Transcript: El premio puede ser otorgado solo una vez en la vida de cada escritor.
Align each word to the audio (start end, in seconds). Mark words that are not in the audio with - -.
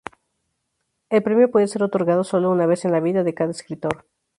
El 1.11 1.21
premio 1.21 1.51
puede 1.51 1.67
ser 1.67 1.83
otorgado 1.83 2.23
solo 2.23 2.49
una 2.49 2.65
vez 2.65 2.85
en 2.85 2.91
la 2.91 2.99
vida 3.01 3.23
de 3.23 3.35
cada 3.35 3.51
escritor. 3.51 4.07